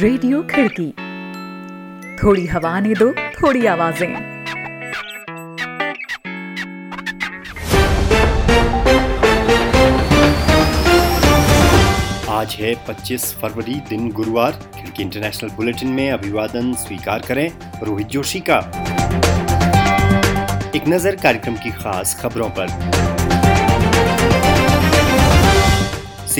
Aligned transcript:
Radio 0.00 0.42
खिड़की। 0.42 0.86
थोड़ी 2.16 2.46
हवा 2.46 2.80
ने 2.80 2.94
दो, 2.94 3.10
थोड़ी 3.12 3.66
आवाज़ें। 3.66 4.14
आज 12.28 12.56
है 12.60 12.74
25 12.88 13.32
फरवरी, 13.34 13.74
दिन 13.88 14.10
गुरुवार। 14.10 14.52
खिड़की 14.52 15.02
इंटरनेशनल 15.02 15.50
बुलेटिन 15.50 15.88
में 15.88 16.10
अभिवादन 16.10 16.72
स्वीकार 16.74 17.22
करें 17.28 17.48
रोहित 17.82 18.06
जोशी 18.06 18.40
का। 18.40 18.58
एक 20.76 20.88
नज़र 20.88 21.16
कार्यक्रम 21.16 21.54
की 21.54 21.70
खास 21.70 22.18
खबरों 22.22 22.48
पर। 22.50 23.19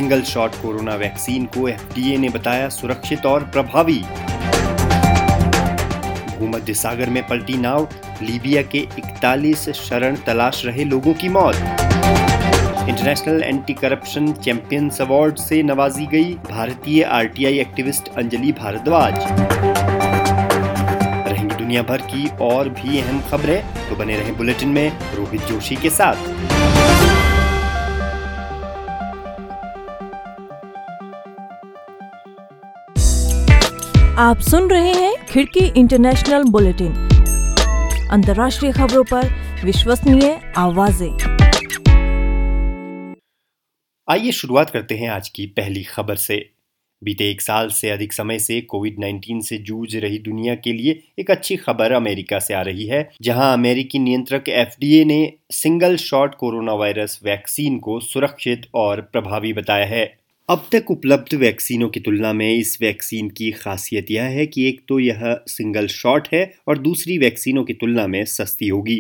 सिंगल 0.01 0.23
शॉट 0.23 0.55
कोरोना 0.55 0.95
वैक्सीन 0.95 1.45
को 1.47 1.67
एफडीए 1.69 2.17
ने 2.19 2.29
बताया 2.29 2.69
सुरक्षित 2.69 3.27
और 3.27 3.43
प्रभावी। 3.45 3.99
भूमध्य 6.39 6.75
सागर 6.75 7.11
में 7.11 7.27
पलटी 7.27 7.57
नाव, 7.57 7.89
लीबिया 8.23 8.63
के 8.63 8.79
41 8.99 9.69
शरण 9.71 10.17
तलाश 10.17 10.63
रहे 10.67 10.85
लोगों 10.85 11.15
की 11.15 11.29
मौत। 11.29 11.57
International 12.89 13.43
anti 13.43 13.73
corruption 13.73 14.33
champions 14.33 15.01
award 15.01 15.39
से 15.39 15.63
नवाजी 15.63 16.07
गई 16.07 16.33
भारतीय 16.51 17.03
आरटीआई 17.03 17.59
एक्टिविस्ट 17.59 18.09
अंजलि 18.17 18.53
भारद्वाज। 18.53 19.19
रहेंगी 21.29 21.55
दुनिया 21.55 21.83
भर 21.83 22.01
की 22.07 22.29
और 22.41 22.69
भी 22.71 23.01
अहम 23.01 23.21
खबरें 23.31 23.63
तो 23.89 23.97
बने 23.97 24.17
रहे 24.17 24.33
बुलेटिन 24.33 24.69
में 24.69 24.89
रोहित 25.15 25.43
जोशी 25.43 25.77
के 25.77 25.91
साथ। 25.91 26.80
आप 34.21 34.41
सुन 34.41 34.71
रहे 34.71 34.93
हैं 34.93 35.27
खिड़की 35.27 35.81
इंटरनेशनल 35.81 36.43
बुलेटिन। 36.43 36.93
अंतर्राष्ट्रीय 38.11 38.73
खबरों 38.73 39.05
पर 39.05 39.29
विश्वसनीय 39.65 40.41
आवाज़ें। 40.57 41.13
आइए 44.11 44.33
शुरुआत 44.33 44.71
करते 44.71 44.95
हैं 44.95 45.09
आज 45.09 45.29
की 45.29 45.47
पहली 45.47 45.83
खबर 45.83 46.17
से। 46.17 46.51
बीते 47.05 47.31
एक 47.31 47.41
साल 47.41 47.69
से 47.69 47.91
अधिक 47.91 48.13
समय 48.13 48.39
से 48.39 48.61
कोविड 48.61 48.99
19 48.99 49.41
से 49.41 49.59
जूझ 49.59 49.97
रही 49.97 50.19
दुनिया 50.19 50.55
के 50.55 50.73
लिए 50.73 51.03
एक 51.19 51.31
अच्छी 51.31 51.57
खबर 51.57 51.93
अमेरिका 51.93 52.39
से 52.39 52.55
आ 52.55 52.63
रही 52.63 52.87
है, 52.87 53.11
जहाँ 53.23 53.53
अमेरिकी 53.53 53.99
नियंत्रक 53.99 54.49
एफडीए 54.49 55.05
ने 55.05 55.33
single 55.51 55.97
shot 55.97 56.35
corona 56.35 56.73
virus 56.73 57.21
vaccine 57.25 57.79
को 57.79 58.01
सुरक्षित 58.01 58.67
और 58.75 59.01
प्रभावी 59.01 59.53
बताया 59.53 59.87
है। 59.87 60.20
अब 60.51 60.65
तक 60.73 60.91
उपलब्ध 60.91 61.35
वैक्सीनों 61.35 61.89
की 61.89 62.01
तुलना 62.01 62.33
में 62.33 62.59
इस 62.59 62.77
वैक्सीन 62.83 63.29
की 63.29 63.51
खासियत 63.51 64.07
यह 64.11 64.23
है 64.23 64.47
कि 64.47 64.67
एक 64.69 64.81
तो 64.89 64.99
यह 64.99 65.21
सिंगल 65.49 65.87
शॉट 65.87 66.27
है 66.33 66.43
और 66.69 66.79
दूसरी 66.79 67.19
वैक्सीनों 67.19 67.65
की 67.65 67.73
तुलना 67.73 68.07
में 68.07 68.25
सस्ती 68.25 68.69
होगी। 68.69 68.99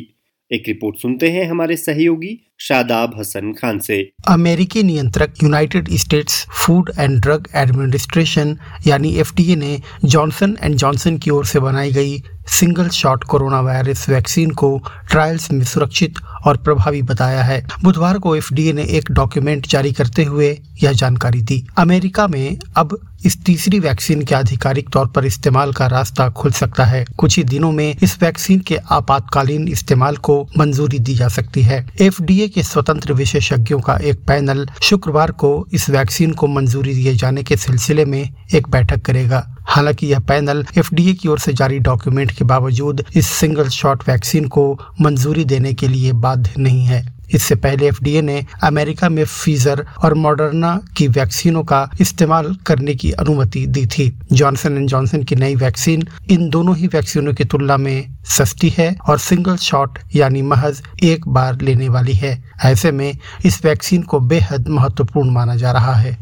एक 0.50 0.64
रिपोर्ट 0.68 0.96
सुनते 0.96 1.30
हैं 1.30 1.48
हमारे 1.50 1.76
सहयोगी 1.76 2.38
शादाब 2.58 3.18
हसन 3.18 3.52
खान 3.52 3.78
से। 3.78 3.98
अमेरिकी 4.28 4.82
नियंत्रक 4.82 5.34
United 5.42 5.88
States 5.96 6.44
food 6.60 6.90
and 6.98 7.20
drug 7.20 7.48
administration 7.56 8.56
यानी 8.86 9.14
एफडीए 9.18 9.56
ने 9.56 9.78
जॉनसन 10.04 10.56
एंड 10.62 10.74
जॉनसन 10.74 11.18
की 11.18 11.30
ओर 11.30 11.46
से 11.46 11.60
बनाई 11.60 11.92
गई 11.92 12.18
single 12.58 12.88
shot 12.88 13.24
corona 13.24 13.60
virus 13.60 14.08
vaccine 14.08 14.50
को 14.50 14.76
ट्रायल्स 15.10 15.50
में 15.52 15.64
सुरक्षित 15.64 16.14
और 16.46 16.56
प्रभावी 16.56 17.02
बताया 17.02 17.42
है। 17.42 17.66
बुधवार 17.84 18.18
को 18.18 18.36
एफडीए 18.36 18.72
ने 18.72 18.82
एक 18.82 19.10
डॉक्यूमेंट 19.10 19.66
जारी 19.66 19.92
करते 19.92 20.24
हुए 20.24 20.58
यह 20.82 20.92
जानकारी 20.92 21.42
दी। 21.42 21.66
अमेरिका 21.78 22.26
में 22.26 22.58
अब 22.76 22.98
इस 23.24 23.44
तीसरी 23.44 23.78
वैक्सीन 23.78 24.22
के 24.22 24.34
आधिकारिक 24.34 24.88
तौर 24.88 25.06
पर 25.06 25.24
इस्तेमाल 25.24 25.72
का 25.72 25.86
रास्ता 25.86 26.28
खुल 26.28 26.52
सकता 26.52 26.84
है। 26.84 27.04
कुछ 27.18 27.36
ही 27.36 27.44
दिनों 27.44 27.72
में 27.72 27.96
इस 28.02 28.22
वैक्सीन 28.22 28.60
के 28.60 28.76
आपातकालीन 28.76 29.68
इस्तेमाल 29.68 30.16
को 30.16 30.48
मंजूरी 30.58 30.98
दी 30.98 31.14
जा 31.14 31.28
सकती 31.28 31.62
है। 31.62 31.86
एफडीए 32.00 32.48
के 32.48 32.62
स्वतंत्र 32.62 33.12
विशेषज्ञों 33.12 33.80
का 33.80 33.96
एक 33.96 34.24
पैनल 34.26 34.68
शुक्रवार 34.82 35.30
को 35.30 35.66
इस 35.72 35.90
वैक्सीन 35.90 36.32
को 36.32 36.46
मंजूरी 36.46 36.94
दिए 36.94 37.14
जाने 37.14 37.42
के 37.42 37.56
सिलसिले 37.56 38.04
में 38.04 38.34
एक 38.54 38.68
बैठक 38.68 39.02
करेगा। 39.02 39.56
हालाँकि 39.70 40.06
यह 40.06 40.18
पैनल 40.18 40.64
एफडीए 40.78 41.12
की 41.14 41.28
ओर 41.28 41.38
से 41.38 41.52
जारी 41.52 41.78
डॉक्यूमेंट 41.78 42.32
के 42.32 42.44
बावजूद 42.44 43.04
इस 43.16 43.26
सिंगल 43.26 43.68
शॉट 43.68 44.08
वैक्सीन 44.08 44.48
को 44.48 44.72
मंजूरी 45.00 45.44
देने 45.44 45.72
के 45.74 45.88
लिए 45.88 46.12
बाध्य 46.12 46.54
नहीं 46.58 46.84
है। 46.84 47.02
इससे 47.34 47.54
पहले 47.54 47.86
एफडीए 47.88 48.22
ने 48.22 48.44
अमेरिका 48.64 49.08
में 49.08 49.24
फीजर 49.24 49.84
और 50.04 50.14
मॉडर्ना 50.14 50.74
की 50.96 51.06
वैक्सीनों 51.08 51.62
का 51.64 51.90
इस्तेमाल 52.00 52.54
करने 52.66 52.94
की 52.94 53.12
अनुमति 53.12 53.64
दी 53.66 53.86
थी। 53.86 54.08
जॉनसन 54.32 54.76
एंड 54.76 54.88
जॉनसन 54.88 55.22
की 55.22 55.34
नई 55.34 55.54
वैक्सीन 55.54 56.06
इन 56.30 56.48
दोनों 56.50 56.76
ही 56.76 56.86
वैक्सीनों 56.86 57.34
की 57.34 57.44
तुलना 57.44 57.76
में 57.76 58.16
सस्ती 58.28 58.68
है 58.68 58.94
और 59.08 59.18
सिंगल 59.18 59.56
शॉट 59.56 59.98
यानी 60.14 60.42
महज 60.42 60.82
एक 61.02 61.28
बार 61.28 61.60
लेने 61.60 61.88
वाली 61.88 62.14
है। 62.14 62.32
ऐसे 62.64 62.92
में 62.92 63.18
इस 63.44 63.64
वैक्सीन 63.64 64.02
को 64.02 64.20
बेहद 64.20 64.68
महत्वपूर्ण 64.68 65.30
माना 65.30 65.56
जा 65.56 65.72
रहा 65.72 65.94
है। 65.94 66.16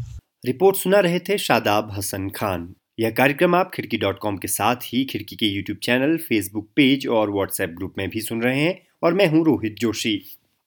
रिपोर्ट 0.45 0.75
सुना 0.75 0.99
रहे 0.99 1.19
थे 1.19 1.37
शादाब 1.37 1.91
हसन 1.97 2.29
खान। 2.29 2.73
यह 2.99 3.09
कार्यक्रम 3.09 3.55
आप 3.55 3.71
खिड़की 3.73 3.97
डॉट 3.97 4.17
कॉम 4.19 4.37
के 4.37 4.47
साथ 4.47 4.75
ही 4.75 5.05
खिड़की 5.05 5.35
के 5.35 5.45
यूट्यूब 5.45 5.77
चैनल, 5.77 6.17
फेसबुक 6.17 6.69
पेज 6.75 7.07
और 7.07 7.31
व्हाट्सएप 7.31 7.69
ग्रुप 7.69 7.93
में 7.97 8.09
भी 8.09 8.21
सुन 8.21 8.41
रहे 8.41 8.59
हैं 8.59 8.81
और 9.03 9.13
मैं 9.13 9.27
हूँ 9.27 9.45
रोहित 9.45 9.75
जोशी। 9.79 10.21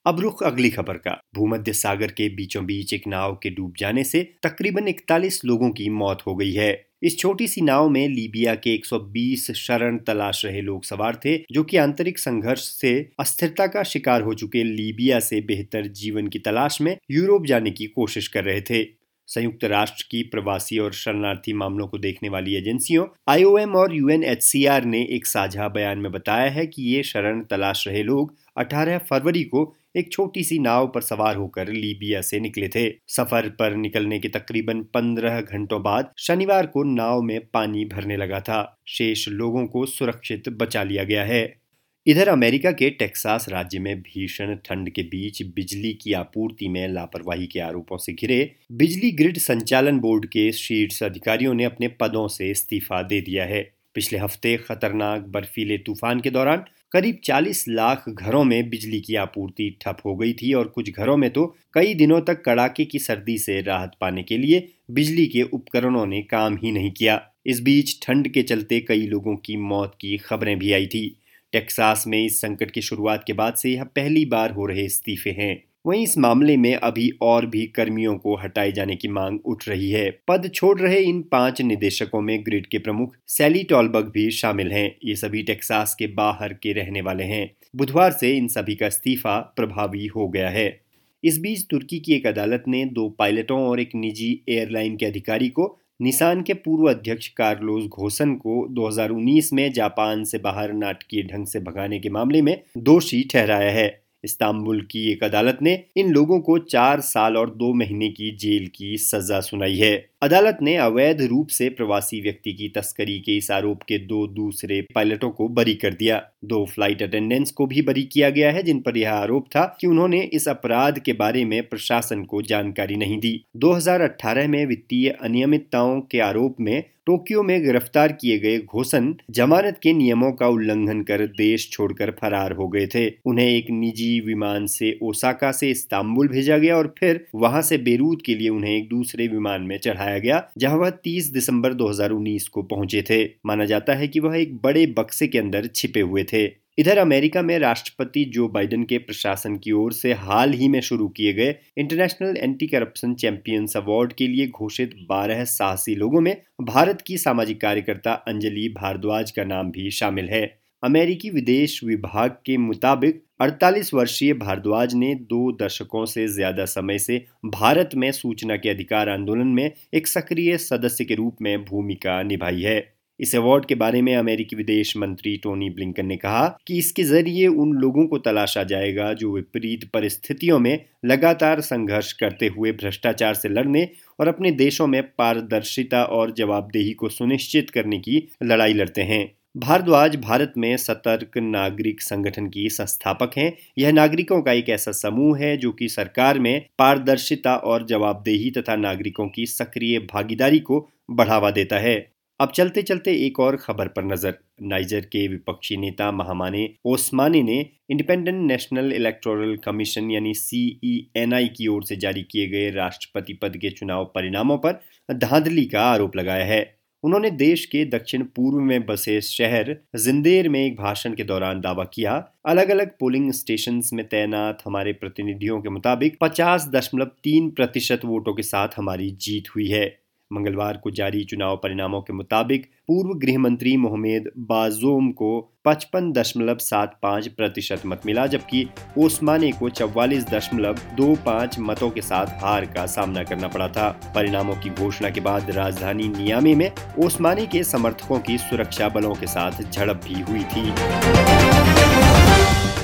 अब 0.07 0.21
रुख 0.21 0.43
अगली 0.43 0.71
खबर 0.71 0.95
का। 0.95 1.23
भूमध्य 1.35 1.73
सागर 1.73 2.07
के 2.07 2.29
बीचों 2.29 2.67
बीच 2.67 2.95
एक 2.95 3.03
नाव 3.07 3.35
के 3.43 3.51
डूब 3.51 3.75
जाने 3.79 4.05
से 4.05 4.35
तकरीबन 4.43 4.89
41 4.89 5.45
लोगों 5.45 5.71
की 5.71 5.89
मौत 5.89 6.23
हो 6.27 6.35
गई 6.35 6.53
है। 6.53 6.87
इस 7.03 7.19
छोटी 7.19 7.49
सी 7.49 7.61
नाव 7.61 7.89
में 7.89 8.09
लीबिया 8.09 8.55
के 8.55 8.75
120 8.75 9.51
शरण 9.51 9.99
तलाश 9.99 10.45
रहे 10.45 10.61
लोग 10.61 10.85
सवार 10.85 11.17
थे, 11.25 11.37
जो 11.37 11.65
कि 11.65 11.77
आंतरिक 11.77 12.19
संघर्ष 12.19 12.61
से 12.61 13.11
अस्थिरता 13.21 13.67
का 13.67 13.83
शिकार 13.83 14.23
हो 14.23 14.35
चुके 14.35 14.65
लीबिया 14.65 15.21
से 15.21 15.41
बेहतर 15.41 15.87
जीवन 15.87 16.27
की 16.27 16.39
तलाश 16.39 16.81
में 16.81 16.97
यूरोप 17.11 17.47
जाने 17.47 17.71
की 17.71 17.87
कोशिश 17.87 18.29
कर 18.29 18.45
रहे 18.45 18.61
थे। 18.61 19.02
संयुक्त 19.27 19.65
राष्ट्र 19.65 20.05
की 20.11 20.23
प्रवासी 20.23 20.79
और 20.79 20.93
शरणार्थी 20.93 21.53
मामलों 21.53 21.89
को 21.89 21.99
देखने 21.99 22.29
वाली 22.29 22.55
एजेंसियों, 22.55 23.07
आईओएम 23.29 23.75
और 23.75 23.97
यूएनएचसीआर 23.97 24.85
ने 24.85 25.03
एक 25.11 25.27
साझा 25.27 25.69
बयान 25.69 25.99
में 25.99 26.13
बताया 26.13 26.51
है 26.51 26.67
कि 26.67 26.83
ये 26.83 27.03
शरण 27.03 27.45
तलाश 27.45 27.89
रहे 27.89 28.03
लोग 28.03 28.37
18 28.57 28.99
फरवरी 28.99 29.45
को 29.45 29.75
एक 29.97 30.13
छोटी 30.13 30.45
सी 30.45 30.59
नाव 30.59 30.87
पर 30.87 31.01
सवार 31.01 31.37
होकर 31.37 31.69
लीबिया 31.69 32.21
से 32.21 32.41
निकले 32.41 32.69
थे। 32.69 32.91
सफ़र 33.09 33.49
पर 33.49 33.77
निकलने 33.77 34.19
के 34.19 34.29
तकरीबन 34.29 34.83
15 34.83 35.41
घंटों 35.41 35.83
बाद 35.83 36.13
शनिवार 36.19 36.67
को 36.67 36.83
नाव 36.83 37.23
में 37.23 37.41
पानी 37.55 37.85
भरने 37.85 38.17
लगा 38.17 38.41
था। 38.41 38.81
शेष 38.87 39.29
लोगों 39.29 39.67
को 39.67 39.87
सुरक्षित 39.87 40.49
बचा 40.49 40.83
लिया 40.83 41.05
गया 41.05 41.25
है। 41.25 41.62
इधर 42.07 42.29
अमेरिका 42.29 42.71
के 42.73 42.89
टेक्सास 42.91 43.49
राज्य 43.49 43.79
में 43.79 44.01
भीषण 44.03 44.55
ठंड 44.65 44.91
के 44.91 45.03
बीच 45.03 45.43
बिजली 45.43 45.93
की 45.95 46.13
आपूर्ति 46.13 46.69
में 46.69 46.89
लापरवाही 46.89 47.47
के 47.47 47.61
आरोपों 47.61 47.99
से 47.99 48.13
घिरे, 48.13 48.51
बिजली 48.73 49.11
ग्रिड 49.11 49.39
संचालन 49.39 49.99
बोर्ड 49.99 50.27
के 50.27 50.51
शीर्ष 50.53 51.03
अधिकारियों 51.03 51.55
ने 51.55 51.65
अपने 51.65 51.89
पदों 51.89 52.27
से 52.29 52.51
इस्तीफा 52.51 53.03
दे 53.03 53.21
दिया 53.21 53.45
है। 53.45 53.63
पिछले 53.95 54.19
हफ़्ते 54.19 54.57
खतरनाक 54.57 55.23
बर्फीले 55.23 55.79
तूफ़ान 55.79 56.21
के 56.21 56.31
दौरान 56.31 56.65
करीब 56.93 57.21
40 57.25 57.65
लाख 57.69 58.09
घरों 58.09 58.45
में 58.45 58.71
बिजली 58.71 59.01
की 59.01 59.15
आपूर्ति 59.17 59.79
ठप 59.81 59.97
हो 60.07 60.17
गई 60.17 60.33
थी 60.33 60.53
और 60.53 60.69
कुछ 60.69 60.91
घरों 60.91 61.17
में 61.17 61.31
तो 61.31 61.47
कई 61.75 61.95
दिनों 61.95 62.21
तक 62.21 62.43
कड़ाके 62.45 62.85
की 62.85 62.99
सर्दी 62.99 63.39
से 63.39 63.61
राहत 63.61 63.93
पाने 64.01 64.23
के 64.23 64.39
लिए 64.39 64.69
बिजली 64.91 65.27
के 65.27 65.43
उपकरणों 65.43 66.07
ने 66.07 66.23
काम 66.23 66.57
ही 66.57 66.73
नहीं 66.73 66.91
किया। 66.91 67.21
इस 67.47 67.61
बीच 67.61 67.99
ठंड 68.03 68.29
के 68.29 68.43
चलते 68.43 68.81
कई 68.81 69.07
लोगों 69.07 69.37
की 69.37 69.57
मौत 69.57 69.97
की 70.01 70.17
खबरें 70.17 70.59
भी 70.59 70.73
आई 70.73 70.87
थी। 70.87 71.19
टेक्सास 71.53 72.05
में 72.07 72.25
इस 72.25 72.41
संकट 72.41 72.71
की 72.71 72.81
शुरुआत 72.81 73.25
के 73.27 73.33
बाद 73.33 73.55
से 73.55 73.71
यह 73.71 73.85
पहली 73.85 74.25
बार 74.25 74.51
हो 74.51 74.67
रहे 74.67 74.85
इस्तीफे 74.85 75.31
हैं। 75.31 75.65
वहीं 75.87 76.03
इस 76.03 76.19
मामले 76.19 76.57
में 76.57 76.75
अभी 76.75 77.11
और 77.23 77.47
भी 77.47 77.67
कर्मियों 77.67 78.17
को 78.17 78.37
हटाए 78.37 78.73
जाने 78.73 78.97
की 78.97 79.09
मांग 79.09 79.39
उठ 79.45 79.69
रही 79.69 79.91
है। 79.91 80.11
पद 80.29 80.51
छोड़ 80.55 80.81
रहे 80.81 81.01
इन 81.01 81.23
पाँच 81.23 81.63
निदेशकों 81.63 82.21
में 82.21 82.45
ग्रिड 82.47 82.67
के 82.67 82.79
प्रमुख 82.79 83.17
सैली 83.27 83.63
टॉलबर्ग 83.63 84.07
भी 84.07 84.31
शामिल 84.31 84.73
हैं। 84.73 84.97
ये 85.05 85.15
सभी 85.15 85.43
टेक्सास 85.43 85.95
के 85.95 86.07
बाहर 86.07 86.53
के 86.53 86.73
रहने 86.73 87.01
वाले 87.01 87.25
हैं। 87.25 87.57
बुधवार 87.77 88.13
से 88.13 88.37
इन 88.37 88.49
सभी 88.49 88.75
का 88.75 88.87
इस्तीफा 88.87 89.39
प्रभावी 89.57 90.07
हो 90.07 90.29
गया 90.29 90.49
है। 90.49 90.81
इस 91.25 91.39
बीच 91.39 91.67
तुर्की 91.71 91.99
की 91.99 92.13
एक 92.13 92.27
अदालत 92.27 92.65
ने 92.69 92.85
दो 92.85 93.09
पायलटों 93.09 93.61
और 93.61 93.81
एक 93.81 93.91
निजी 93.95 94.41
एयरलाइन 94.49 94.97
के 94.97 95.07
अधिकारी 95.07 95.49
को 95.49 95.79
निसान 96.01 96.43
के 96.43 96.55
पूर्व 96.55 96.91
अध्यक्ष 96.91 97.29
कार्लोस 97.29 97.85
घोसन 97.85 98.35
को 98.35 98.67
2019 98.71 99.53
में 99.53 99.73
जापान 99.73 100.25
से 100.25 100.39
बाहर 100.39 100.73
नाटकीय 100.73 101.23
ढंग 101.23 101.47
से 101.47 101.61
भगाने 101.61 101.99
के 101.99 102.11
मामले 102.11 102.43
में 102.43 102.63
दोषी 102.79 103.23
ठहराया 103.33 103.71
है। 103.71 104.03
इस्तांबुल 104.25 104.81
की 104.91 105.11
एक 105.13 105.25
अदालत 105.25 105.59
ने 105.63 105.85
इन 105.97 106.13
लोगों 106.13 106.41
को 106.41 106.59
चार 106.59 107.01
साल 107.01 107.37
और 107.37 107.51
दो 107.51 107.73
महीने 107.75 108.09
की 108.09 108.37
जेल 108.37 108.67
की 108.75 108.97
सजा 108.97 109.41
सुनाई 109.41 109.77
है। 109.77 110.12
अदालत 110.23 110.59
ने 110.63 110.75
अवैध 110.77 111.21
रूप 111.23 111.49
से 111.49 111.69
प्रवासी 111.69 112.21
व्यक्ति 112.21 112.53
की 112.53 112.69
तस्करी 112.69 113.19
के 113.21 113.37
इस 113.37 113.51
आरोप 113.51 113.83
के 113.83 113.99
दो 113.99 114.27
दूसरे 114.27 114.81
पायलटों 114.95 115.31
को 115.31 115.49
बरी 115.49 115.75
कर 115.75 115.95
दिया। 115.95 116.21
दो 116.45 116.65
फ़्लाइट 116.67 117.03
अटेंडेंट्स 117.03 117.51
को 117.51 117.67
भी 117.67 117.83
बरी 117.83 118.03
किया 118.03 118.31
गया 118.31 118.51
है, 118.53 118.63
जिन 118.63 118.81
पर 118.81 118.97
यह 118.97 119.13
आरोप 119.13 119.47
था 119.47 119.65
कि 119.81 119.87
उन्होंने 119.87 120.21
इस 120.33 120.49
अपराध 120.49 120.99
के 120.99 121.13
बारे 121.13 121.45
में 121.45 121.63
प्रशासन 121.63 122.25
को 122.25 122.43
जानकारी 122.43 122.97
नहीं 122.97 123.19
दी। 123.19 123.45
2018 123.57 124.49
में 124.49 124.65
वित्तीय 124.67 125.09
अनियमितताओं 125.11 126.01
के 126.01 126.21
आरोप 126.21 126.57
में 126.61 126.83
टोक्यो 127.07 127.43
में 127.43 127.63
गिरफ़्तार 127.63 128.13
किए 128.13 128.39
गए 128.39 128.59
घोषण 128.59 129.13
जमानत 129.31 129.79
के 129.83 129.93
नियमों 129.93 130.31
का 130.33 130.49
उल्लंघन 130.49 131.01
कर 131.03 131.27
देश 131.27 131.69
छोड़कर 131.71 132.11
फरार 132.11 132.53
हो 132.53 132.69
गए 132.69 132.87
थे। 132.87 133.07
उन्हें 133.27 133.47
एक 133.47 133.71
निजी 133.71 134.21
विमान 134.21 134.67
से 134.67 134.99
ओसाका 135.03 135.51
से 135.53 135.71
इस्तांबुल 135.71 136.29
भेजा 136.29 136.59
गया 136.59 136.77
और 136.77 136.95
फिर 137.01 137.25
वहाँ 137.35 137.63
से 137.63 137.79
बेरूत 137.79 138.23
के 138.27 138.35
लिए 138.35 138.49
उन्हें 138.49 138.77
एक 138.77 138.89
दूसरे 138.89 139.27
विमान 139.29 139.63
में 139.63 139.77
चढ़ाया 139.79 140.12
गया, 140.19 140.49
जहाँ 140.59 140.79
वह 140.79 140.91
30 140.91 141.27
दिसंबर 141.27 141.73
2019 141.73 142.49
को 142.49 142.63
पहुँचे 142.63 143.03
थे। 143.03 143.25
माना 143.47 143.65
जाता 143.65 143.95
है 143.95 144.09
कि 144.09 144.21
वह 144.21 144.37
एक 144.37 144.57
बड़े 144.57 144.87
बक्से 144.87 145.27
के 145.27 145.39
अंदर 145.39 145.67
छिपे 145.67 146.01
हुए 146.01 146.25
थे। 146.25 146.63
इधर 146.79 146.99
अमेरिका 146.99 147.43
में 147.43 147.59
राष्ट्रपति 147.59 148.25
जो 148.25 148.49
बाइडेन 148.49 148.85
के 148.85 148.99
प्रशासन 148.99 149.57
की 149.57 149.73
ओर 149.73 149.93
से 149.93 150.13
हाल 150.13 150.53
ही 150.53 150.69
में 150.69 150.81
शुरू 150.81 151.09
किए 151.09 151.33
गए 151.33 151.55
international 151.79 152.37
anti 152.37 152.67
corruption 152.67 153.15
champions 153.15 153.77
award 153.77 154.13
के 154.13 154.27
लिए 154.27 154.47
घोषित 154.47 154.95
12 155.13 155.45
साहसी 155.45 155.95
लोगों 155.95 156.21
में 156.21 156.43
भारत 156.63 157.01
की 157.01 157.19
सामाजिक 157.19 157.61
कार्यकर्ता 157.61 158.13
अंजलि 158.13 158.69
भारद्वाज 158.69 159.31
का 159.31 159.45
नाम 159.45 159.71
भी 159.71 159.91
शामिल 159.91 160.29
है। 160.29 160.59
अमेरिकी 160.85 161.31
विदेश 161.31 161.85
विभाग 161.85 162.31
के 162.31 162.57
मुताबिक 162.57 163.25
48 163.43 163.93
वर्षीय 163.95 164.33
भारद्वाज 164.35 164.95
ने 164.95 165.15
दो 165.31 165.53
दशकों 165.63 166.05
से 166.05 166.27
ज़्यादा 166.29 166.65
समय 166.65 166.99
से 166.99 167.17
भारत 167.47 167.91
में 167.97 168.11
सूचना 168.13 168.57
के 168.57 168.69
अधिकार 168.69 169.09
आंदोलन 169.09 169.47
में 169.49 169.71
एक 169.95 170.09
सक्रिय 170.09 170.57
सदस्य 170.59 171.05
के 171.05 171.15
रूप 171.15 171.37
में 171.43 171.65
भूमिका 171.65 172.23
निभाई 172.23 172.61
है। 172.61 172.77
इस 173.21 173.35
अवार्ड 173.37 173.65
के 173.65 173.75
बारे 173.75 174.03
में 174.03 174.15
अमेरिकी 174.17 174.57
विदेश 174.57 174.97
मंत्री 174.97 175.37
टोनी 175.37 175.71
ब्लिंकन 175.71 176.07
ने 176.07 176.17
कहा 176.17 176.47
कि 176.67 176.79
इसके 176.79 177.03
ज़रिए 177.03 177.47
उन 177.47 177.73
लोगों 177.73 178.07
को 178.07 178.19
तलाशा 178.19 178.63
जाएगा 178.65 179.13
जो 179.15 179.35
विपरीत 179.35 179.91
परिस्थितियों 179.95 180.59
में 180.59 180.79
लगातार 181.05 181.61
संघर्ष 181.63 182.13
करते 182.13 182.47
हुए 182.47 182.73
भ्रष्टाचार 182.73 183.35
से 183.35 183.49
लड़ने 183.49 183.89
और 184.21 184.29
अपने 184.29 184.51
देशों 184.51 184.87
में 184.87 185.03
पारदर्शिता 185.19 186.05
और 186.05 186.33
जवाबदेही 186.33 186.93
को 186.95 187.09
सुनिश्चित 187.09 187.71
करने 187.71 187.99
की 187.99 188.29
लड़ाई 188.43 188.73
लड़ते 188.73 189.03
हैं। 189.03 189.25
भारद्वाज 189.57 190.15
भारत 190.17 190.53
में 190.57 190.77
सतर्क 190.77 191.37
नागरिक 191.39 192.01
संगठन 192.03 192.47
की 192.47 192.69
संस्थापक 192.69 193.37
हैं। 193.37 193.53
यह 193.79 193.93
नागरिकों 193.93 194.41
का 194.43 194.53
एक 194.53 194.69
ऐसा 194.69 194.93
समूह 194.93 195.39
है 195.39 195.57
जो 195.57 195.73
कि 195.73 195.89
सरकार 195.89 196.39
में 196.39 196.67
पारदर्शिता 196.79 197.55
और 197.57 197.87
जवाबदेही 197.87 198.51
तथा 198.51 198.77
नागरिकों 198.77 199.29
की 199.29 199.47
सक्रिय 199.47 199.99
भागीदारी 200.15 200.59
को 200.61 200.81
बढ़ावा 201.11 201.51
देता 201.51 201.79
है। 201.79 201.95
अब 202.41 202.51
चलते 202.51 202.83
चलते 202.83 203.15
एक 203.27 203.41
और 203.41 203.57
खबर 203.57 203.89
पर 203.89 204.05
नज़र। 204.05 204.39
नाइजर 204.63 205.01
के 205.01 205.29
विपक्षी 205.29 205.77
नेता 205.77 206.11
महामाने 206.13 206.69
ओस्मानी 206.85 207.43
ने 207.43 207.61
इंडिपेंडेंट 207.91 208.43
नेशनल 208.43 208.93
इलेक्टोरल 208.93 209.57
कमीशन 209.57 210.11
यानी 210.11 210.35
सीईएनआई 210.35 211.49
की 211.49 211.67
ओर 211.67 211.85
से 211.85 211.97
जारी 211.97 212.23
किए 212.23 212.47
गए 212.49 212.71
राष्ट्रपति 212.71 213.33
पद 213.33 213.57
के 213.57 213.71
चुनाव 213.71 214.13
परिणामों 214.15 214.59
पर 214.59 214.83
धांधली 215.09 215.65
का 215.65 215.83
आरोप 215.85 216.17
लगाया 216.17 216.45
है। 216.45 216.82
उन्होंने 217.05 217.31
देश 217.31 217.65
के 217.67 217.85
दक्षिण 217.85 218.23
पूर्व 218.23 218.59
में 218.59 218.87
बसे 218.87 219.21
शहर 219.21 219.77
जिंदेर 219.97 220.49
में 220.49 220.67
एक 220.67 220.77
भाषण 220.77 221.15
के 221.15 221.25
दौरान 221.25 221.61
दावा 221.61 221.85
किया 221.85 222.13
अलग 222.47 222.69
अलग 222.69 222.91
पोलिंग 223.01 223.33
स्टेशन 223.33 223.83
में 223.93 224.09
तैनात 224.09 224.59
हमारे 224.67 224.93
प्रतिनिधियों 224.93 225.61
के 225.63 225.69
मुताबिक 225.69 226.19
पचास 226.21 226.69
दशमलव 226.69 227.11
तीन 227.25 227.51
प्रतिशत 227.51 228.01
वोटों 228.05 228.35
के 228.35 228.43
साथ 228.43 228.69
हमारी 228.77 229.11
जीत 229.11 229.45
हुई 229.57 229.69
है। 229.69 230.02
मंगलवार 230.33 230.77
को 230.77 230.91
जारी 230.91 231.25
चुनाव 231.25 231.57
परिणामों 231.57 232.01
के 232.01 232.13
मुताबिक 232.13 232.67
पूर्व 232.89 233.19
गृह 233.19 233.39
मंत्री 233.39 233.77
मोहम्मद 233.77 234.31
बाजोम 234.39 235.11
को 235.11 235.41
पचपन 235.65 236.11
दशमलव 236.13 236.57
सात 236.57 236.99
पाँच 237.03 237.27
प्रतिशत 237.29 237.83
मत 237.87 238.01
मिला, 238.07 238.27
जबकि 238.27 238.67
ओस्मानी 238.99 239.51
को 239.51 239.69
चौवालीस 239.71 240.25
दशमलव 240.29 240.79
दो 240.97 241.15
पाँच 241.27 241.59
मतों 241.59 241.91
के 241.91 242.01
साथ 242.01 242.27
हार 242.43 242.65
का 242.67 242.87
सामना 242.87 243.23
करना 243.23 243.49
पड़ा 243.49 243.69
था। 243.69 243.89
परिणामों 244.15 244.55
की 244.55 244.71
घोषणा 244.71 245.11
के 245.11 245.21
बाद 245.21 245.51
राजधानी 245.51 246.09
नियामी 246.09 246.55
में 246.55 246.71
ओस्मानी 246.99 247.47
के 247.47 247.63
समर्थकों 247.65 248.19
की 248.21 248.39
सुरक्षा 248.39 248.89
बलों 248.89 249.15
के 249.15 249.27
साथ 249.27 249.63
झड़प 249.63 250.01
भी 250.05 250.21
हुई 250.23 250.45
थी। 250.45 250.71